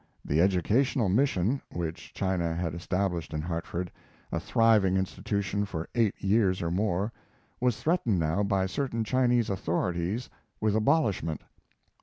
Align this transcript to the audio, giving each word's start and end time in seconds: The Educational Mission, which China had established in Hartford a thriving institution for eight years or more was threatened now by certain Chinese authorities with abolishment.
The 0.25 0.41
Educational 0.41 1.09
Mission, 1.09 1.61
which 1.71 2.11
China 2.11 2.55
had 2.55 2.73
established 2.73 3.35
in 3.35 3.41
Hartford 3.43 3.91
a 4.31 4.39
thriving 4.39 4.97
institution 4.97 5.63
for 5.63 5.89
eight 5.93 6.15
years 6.19 6.63
or 6.63 6.71
more 6.71 7.13
was 7.59 7.79
threatened 7.79 8.17
now 8.17 8.41
by 8.41 8.65
certain 8.65 9.03
Chinese 9.03 9.47
authorities 9.51 10.27
with 10.59 10.75
abolishment. 10.75 11.43